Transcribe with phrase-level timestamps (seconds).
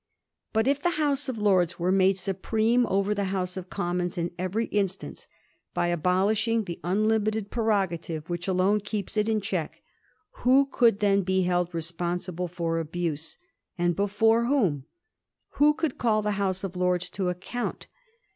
[0.51, 4.31] But if the House of Lords were made supreme over the House of Commons in
[4.35, 5.27] every instance,
[5.75, 9.83] by aboUshing the unlimited prerogative which alone keeps it in check,
[10.41, 13.37] who could then be held responsible for abuse—
[13.77, 14.85] and before whom?
[15.49, 17.85] Who could call the House of Lords to account